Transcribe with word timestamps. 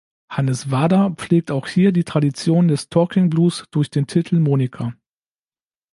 Hannes 0.31 0.71
Wader 0.71 1.11
pflegt 1.11 1.51
auch 1.51 1.67
hier 1.67 1.91
die 1.91 2.03
Tradition 2.03 2.67
des 2.69 2.89
Talking-Blues 2.89 3.65
durch 3.69 3.91
den 3.91 4.07
Titel 4.07 4.39
"Monika". 4.39 4.95